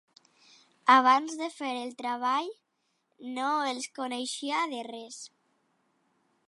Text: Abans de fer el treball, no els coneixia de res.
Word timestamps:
Abans 0.93 1.35
de 1.41 1.49
fer 1.57 1.73
el 1.81 1.93
treball, 1.99 2.49
no 3.37 3.51
els 3.73 3.87
coneixia 4.01 4.65
de 4.75 4.83
res. 4.93 5.21